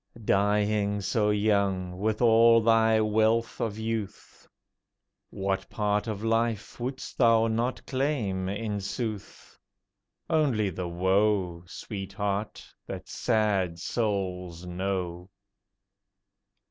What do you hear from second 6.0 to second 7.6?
of life wouldst thou